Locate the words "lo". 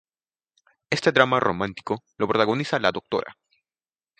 2.17-2.27